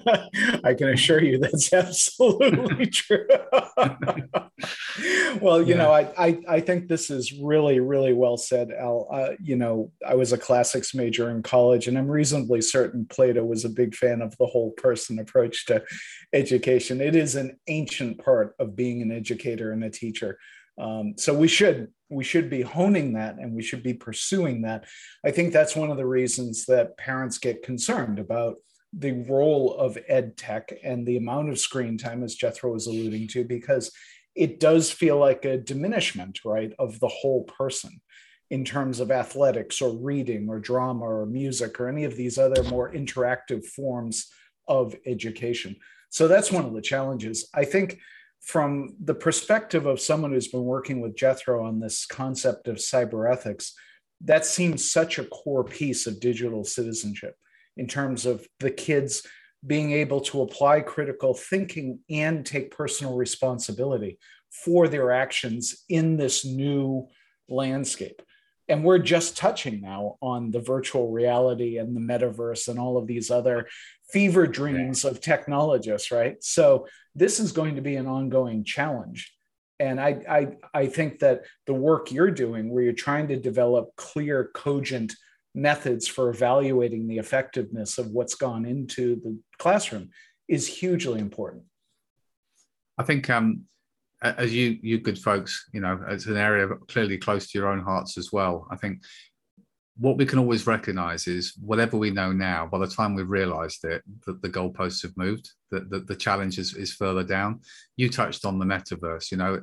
[0.64, 3.26] I can assure you that's absolutely true.
[5.40, 5.76] well, you yeah.
[5.76, 9.08] know, I, I, I think this is really really well said, Al.
[9.10, 13.44] Uh, you know, I was a classics major in college, and I'm reasonably certain Plato
[13.44, 15.82] was a big fan of the whole person approach to
[16.32, 17.00] education.
[17.00, 20.38] It is an ancient part of being an educator and a teacher.
[20.78, 24.84] Um, so we should we should be honing that and we should be pursuing that.
[25.24, 28.56] I think that's one of the reasons that parents get concerned about
[28.96, 33.28] the role of ed tech and the amount of screen time, as Jethro was alluding
[33.28, 33.90] to, because
[34.35, 38.00] it does feel like a diminishment, right, of the whole person
[38.50, 42.62] in terms of athletics or reading or drama or music or any of these other
[42.64, 44.30] more interactive forms
[44.68, 45.76] of education.
[46.11, 47.48] So that's one of the challenges.
[47.54, 47.98] I think
[48.40, 53.30] from the perspective of someone who's been working with Jethro on this concept of cyber
[53.33, 53.74] ethics,
[54.20, 57.37] that seems such a core piece of digital citizenship
[57.76, 59.26] in terms of the kids
[59.66, 64.18] being able to apply critical thinking and take personal responsibility
[64.50, 67.08] for their actions in this new
[67.48, 68.22] landscape.
[68.68, 73.06] And we're just touching now on the virtual reality and the metaverse and all of
[73.06, 73.68] these other
[74.10, 76.42] fever dreams of technologists, right?
[76.42, 79.34] So this is going to be an ongoing challenge.
[79.80, 83.96] And I, I, I think that the work you're doing, where you're trying to develop
[83.96, 85.14] clear, cogent
[85.54, 90.10] methods for evaluating the effectiveness of what's gone into the classroom
[90.48, 91.62] is hugely important.
[92.98, 93.64] I think, um,
[94.22, 97.82] as you you good folks, you know, it's an area clearly close to your own
[97.82, 98.66] hearts as well.
[98.70, 99.02] I think
[99.96, 103.84] what we can always recognize is whatever we know now, by the time we've realized
[103.84, 107.60] it, that the goalposts have moved, that the, the challenge is, is further down.
[107.96, 109.62] You touched on the metaverse, you know,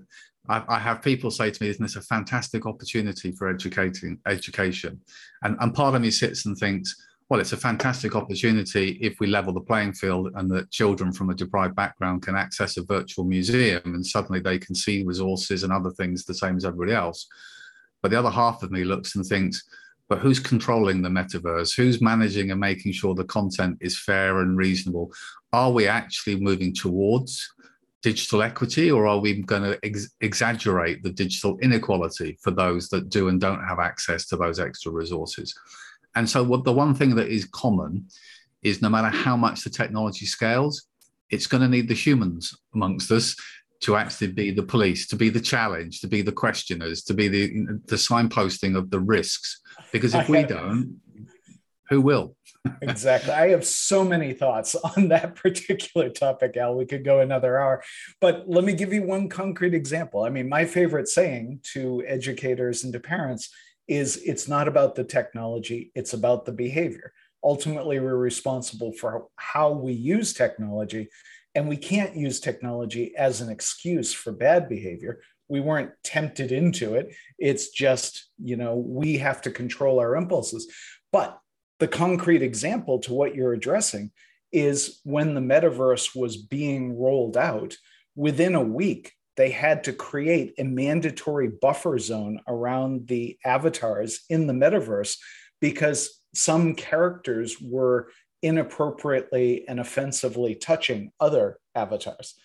[0.50, 5.00] I, I, have people say to me, isn't this a fantastic opportunity for educating education?
[5.44, 6.96] And, and part of me sits and thinks,
[7.30, 11.30] well, it's a fantastic opportunity if we level the playing field and that children from
[11.30, 15.72] a deprived background can access a virtual museum and suddenly they can see resources and
[15.72, 17.28] other things the same as everybody else.
[18.02, 19.64] But the other half of me looks and thinks,
[20.10, 21.74] but who's controlling the metaverse?
[21.74, 25.14] Who's managing and making sure the content is fair and reasonable?
[25.54, 27.50] Are we actually moving towards
[28.02, 33.10] digital equity, or are we going to ex- exaggerate the digital inequality for those that
[33.10, 35.54] do and don't have access to those extra resources?
[36.16, 38.08] And so, what the one thing that is common
[38.64, 40.88] is no matter how much the technology scales,
[41.30, 43.36] it's going to need the humans amongst us
[43.82, 47.28] to actually be the police, to be the challenge, to be the questioners, to be
[47.28, 47.48] the
[47.88, 49.62] the signposting of the risks.
[49.92, 51.00] Because if we don't,
[51.90, 52.36] who will?
[52.82, 53.32] Exactly.
[53.32, 56.76] I have so many thoughts on that particular topic, Al.
[56.76, 57.84] We could go another hour.
[58.20, 60.24] But let me give you one concrete example.
[60.24, 63.50] I mean, my favorite saying to educators and to parents
[63.88, 67.12] is it's not about the technology, it's about the behavior.
[67.44, 71.10] Ultimately, we're responsible for how we use technology,
[71.56, 75.22] and we can't use technology as an excuse for bad behavior.
[75.50, 77.14] We weren't tempted into it.
[77.38, 80.72] It's just, you know, we have to control our impulses.
[81.12, 81.41] But
[81.82, 84.12] the concrete example to what you're addressing
[84.52, 87.76] is when the metaverse was being rolled out,
[88.16, 94.46] within a week, they had to create a mandatory buffer zone around the avatars in
[94.46, 95.18] the metaverse
[95.60, 98.10] because some characters were
[98.44, 102.36] inappropriately and offensively touching other avatars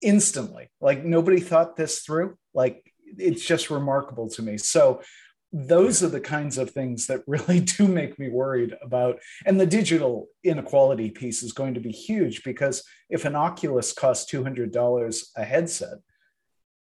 [0.00, 0.70] instantly.
[0.80, 2.38] Like nobody thought this through.
[2.54, 4.56] Like it's just remarkable to me.
[4.56, 5.02] So
[5.52, 9.66] those are the kinds of things that really do make me worried about and the
[9.66, 15.44] digital inequality piece is going to be huge because if an oculus costs $200 a
[15.44, 15.98] headset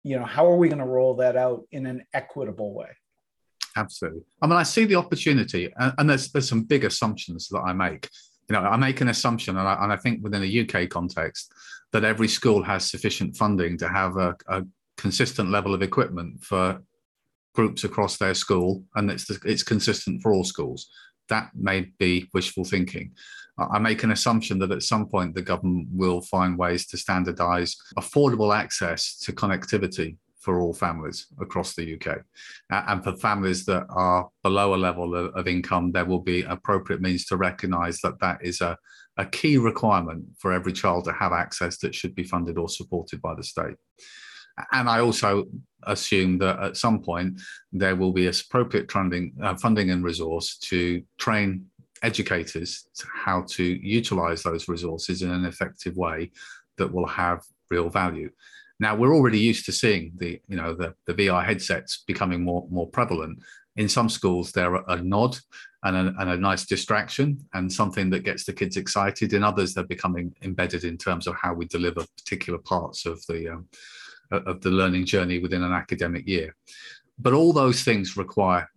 [0.06, 2.90] you know how are we going to roll that out in an equitable way?
[3.76, 4.22] Absolutely.
[4.42, 8.08] I mean i see the opportunity and, there's there's some big assumptions that i make.
[8.48, 11.52] You know i make an assumption and i, and I think within a uk context
[11.92, 14.64] that every school has sufficient funding to have a, a
[14.96, 16.82] consistent level of equipment for
[17.56, 20.90] groups across their school and it's it's consistent for all schools
[21.30, 23.12] that may be wishful thinking
[23.72, 27.76] i make an assumption that at some point the government will find ways to standardize
[27.98, 32.20] affordable access to connectivity for all families across the UK.
[32.70, 37.02] and for families that are below a level of, of, income, there will be appropriate
[37.02, 38.78] means to recognise that that is a,
[39.18, 43.20] a key requirement for every child to have access that should be funded or supported
[43.24, 43.76] by the state.
[44.72, 45.46] And I also
[45.84, 47.42] assume that at some point
[47.72, 51.66] there will be appropriate funding, uh, funding and resource to train
[52.02, 56.32] educators to how to utilize those resources in an effective way
[56.78, 58.30] that will have real value.
[58.80, 62.68] Now we're already used to seeing the you know the, the VR headsets becoming more
[62.70, 63.40] more prevalent.
[63.78, 65.38] in some schools, they're a nod
[65.84, 69.34] and a, and a, nice distraction and something that gets the kids excited.
[69.34, 73.50] In others, they're becoming embedded in terms of how we deliver particular parts of the
[73.50, 73.68] um,
[74.32, 76.56] of the learning journey within an academic year.
[77.18, 78.70] But all those things require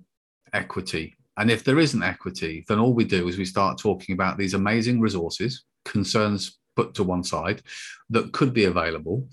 [0.52, 1.14] equity.
[1.36, 4.54] And if there isn't equity, then all we do is we start talking about these
[4.54, 7.62] amazing resources, concerns put to one side,
[8.10, 9.28] that could be available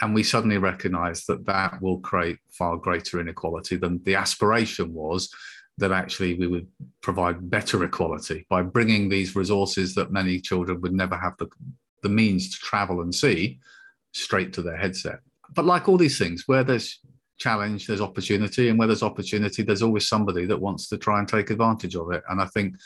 [0.00, 5.32] and we suddenly recognize that that will create far greater inequality than the aspiration was
[5.78, 6.66] that actually we would
[7.02, 11.48] provide better equality by bringing these resources that many children would never have the,
[12.02, 13.58] the means to travel and see
[14.12, 15.20] straight to their headset.
[15.54, 17.00] But like all these things, where there's
[17.38, 21.26] challenge, there's opportunity, and where there's opportunity, there's always somebody that wants to try and
[21.26, 22.22] take advantage of it.
[22.28, 22.76] And I think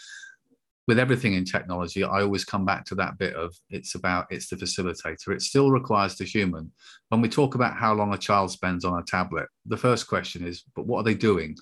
[0.86, 4.48] with everything in technology, I always come back to that bit of it's about it's
[4.48, 5.28] the facilitator.
[5.34, 6.70] It still requires the human.
[7.08, 10.46] When we talk about how long a child spends on a tablet, the first question
[10.46, 11.56] is, but what are they doing?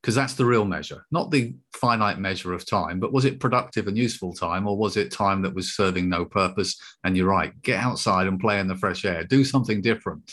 [0.00, 3.86] Because that's the real measure, not the finite measure of time, but was it productive
[3.86, 6.80] and useful time, or was it time that was serving no purpose?
[7.04, 10.32] And you're right, get outside and play in the fresh air, do something different.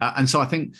[0.00, 0.76] Uh, and so I think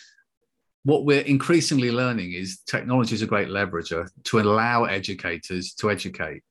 [0.85, 6.43] what we're increasingly learning is technology is a great leverager to allow educators to educate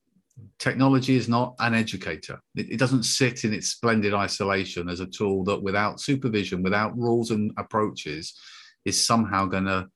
[0.59, 2.39] technology is not an educator.
[2.55, 6.97] It, it, doesn't sit in its splendid isolation as a tool that, without supervision, without
[6.97, 8.33] rules and approaches,
[8.85, 9.87] is somehow going to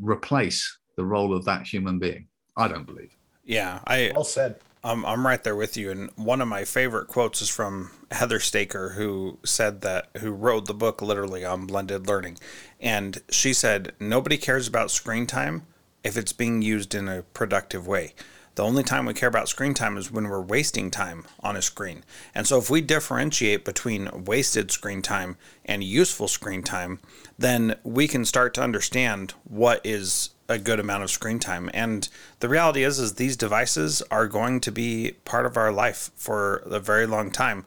[0.00, 2.26] replace the role of that human being.
[2.56, 3.14] I don't believe.
[3.44, 4.56] Yeah, I well said.
[4.82, 5.90] I'm I'm right there with you.
[5.90, 10.66] And one of my favorite quotes is from Heather Staker, who said that, who wrote
[10.66, 12.38] the book literally on blended learning,
[12.80, 15.66] and she said nobody cares about screen time
[16.04, 18.14] if it's being used in a productive way.
[18.56, 21.62] The only time we care about screen time is when we're wasting time on a
[21.62, 22.02] screen.
[22.34, 25.36] And so if we differentiate between wasted screen time
[25.66, 26.98] and useful screen time,
[27.38, 31.68] then we can start to understand what is a good amount of screen time.
[31.74, 32.08] And
[32.40, 36.62] the reality is is these devices are going to be part of our life for
[36.64, 37.66] a very long time.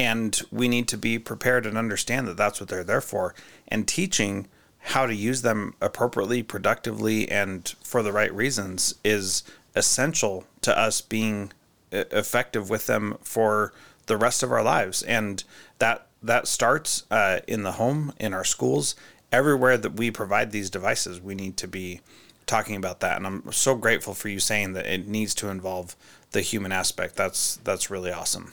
[0.00, 3.36] And we need to be prepared and understand that that's what they're there for.
[3.68, 4.48] And teaching
[4.86, 9.44] how to use them appropriately, productively, and for the right reasons is
[9.74, 11.52] essential to us being
[11.90, 13.72] effective with them for
[14.06, 15.02] the rest of our lives.
[15.02, 15.42] And
[15.78, 18.94] that that starts uh, in the home, in our schools,
[19.30, 21.20] everywhere that we provide these devices.
[21.20, 22.00] We need to be
[22.46, 23.18] talking about that.
[23.18, 25.96] And I'm so grateful for you saying that it needs to involve
[26.30, 27.16] the human aspect.
[27.16, 28.52] That's that's really awesome.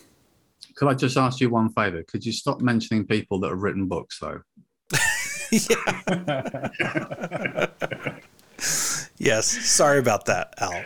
[0.76, 2.03] Could I just ask you one favor?
[2.03, 4.41] Could you stop mentioning people that have written books, though?
[5.51, 7.67] yeah.
[9.22, 9.47] yes.
[9.47, 10.86] Sorry about that, Al.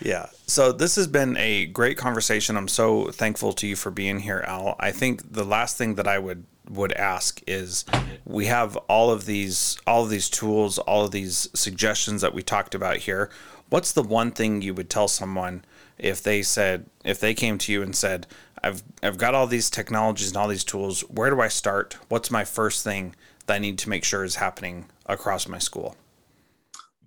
[0.00, 0.26] yeah.
[0.46, 2.56] So this has been a great conversation.
[2.56, 4.76] I'm so thankful to you for being here, Al.
[4.78, 7.84] I think the last thing that I would would ask is
[8.24, 12.42] we have all of these all of these tools, all of these suggestions that we
[12.42, 13.30] talked about here.
[13.68, 15.64] What's the one thing you would tell someone
[15.98, 18.26] if they said if they came to you and said,
[18.62, 21.98] I've I've got all these technologies and all these tools, where do I start?
[22.08, 23.14] What's my first thing
[23.46, 25.96] that I need to make sure is happening across my school?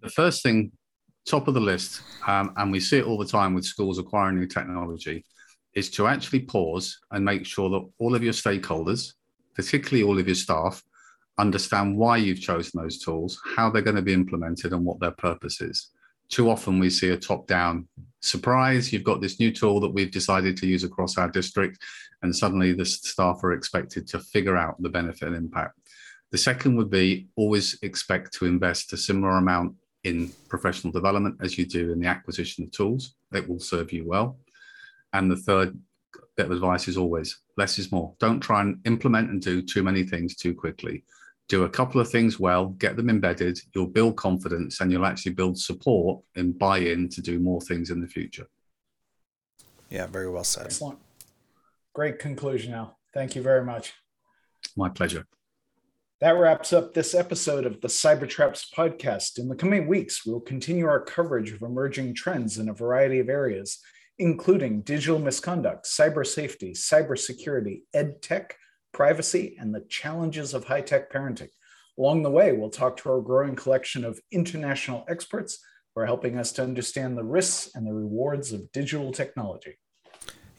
[0.01, 0.71] The first thing,
[1.25, 4.39] top of the list, um, and we see it all the time with schools acquiring
[4.39, 5.25] new technology,
[5.73, 9.13] is to actually pause and make sure that all of your stakeholders,
[9.55, 10.83] particularly all of your staff,
[11.37, 15.11] understand why you've chosen those tools, how they're going to be implemented, and what their
[15.11, 15.89] purpose is.
[16.29, 17.87] Too often we see a top down
[18.21, 21.77] surprise, you've got this new tool that we've decided to use across our district,
[22.21, 25.76] and suddenly the staff are expected to figure out the benefit and impact.
[26.31, 31.57] The second would be always expect to invest a similar amount in professional development as
[31.57, 33.15] you do in the acquisition of tools.
[33.33, 34.37] It will serve you well.
[35.13, 35.77] And the third
[36.35, 38.13] bit of advice is always less is more.
[38.19, 41.03] Don't try and implement and do too many things too quickly.
[41.49, 45.33] Do a couple of things well, get them embedded, you'll build confidence and you'll actually
[45.33, 48.47] build support and buy in to do more things in the future.
[49.89, 50.65] Yeah, very well said.
[50.65, 50.99] Excellent.
[51.93, 52.97] Great conclusion, Al.
[53.13, 53.93] Thank you very much.
[54.75, 55.25] My pleasure.
[56.19, 59.37] That wraps up this episode of the Cybertraps podcast.
[59.37, 63.29] In the coming weeks, we'll continue our coverage of emerging trends in a variety of
[63.29, 63.77] areas,
[64.17, 68.55] including digital misconduct, cyber safety, cybersecurity, ed tech,
[68.93, 71.49] privacy, and the challenges of high tech parenting.
[71.99, 75.59] Along the way, we'll talk to our growing collection of international experts
[75.93, 79.77] who are helping us to understand the risks and the rewards of digital technology.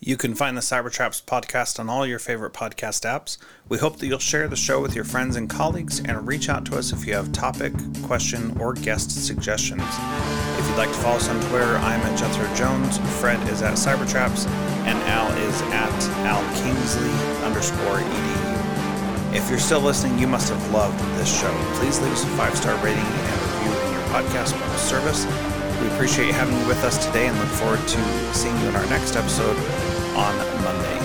[0.00, 3.36] You can find the Cybertraps podcast on all your favorite podcast apps.
[3.68, 6.64] We hope that you'll share the show with your friends and colleagues and reach out
[6.66, 7.72] to us if you have topic,
[8.04, 9.82] question, or guest suggestions.
[10.56, 13.74] If you'd like to follow us on Twitter, I'm at Jethro Jones, Fred is at
[13.74, 14.46] Cybertraps,
[14.86, 17.10] and Al is at Al Kingsley
[17.44, 19.34] underscore edu.
[19.34, 21.52] If you're still listening, you must have loved this show.
[21.74, 25.26] Please leave us a five star rating and review in your podcast service.
[25.80, 28.74] We appreciate you having you with us today and look forward to seeing you in
[28.74, 29.56] our next episode
[30.16, 30.98] on Monday.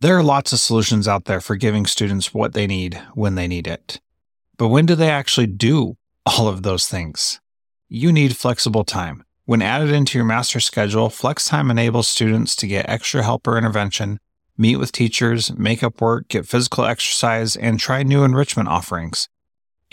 [0.00, 3.46] There are lots of solutions out there for giving students what they need when they
[3.46, 4.00] need it.
[4.56, 7.40] But when do they actually do all of those things?
[7.88, 9.24] You need flexible time.
[9.44, 13.58] When added into your master schedule, Flex Time enables students to get extra help or
[13.58, 14.20] intervention,
[14.56, 19.28] meet with teachers, make up work, get physical exercise, and try new enrichment offerings.